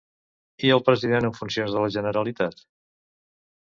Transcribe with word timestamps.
I 0.69 0.71
el 0.77 0.81
president 0.87 1.29
en 1.31 1.37
funcions 1.41 1.79
de 1.79 1.87
la 1.87 1.95
Generalitat? 2.01 2.69